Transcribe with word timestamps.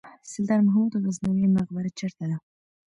سلطان 0.31 0.59
محمود 0.67 0.93
غزنوي 1.03 1.45
مقبره 1.55 1.89
چیرته 1.97 2.23
ده؟ 2.29 2.37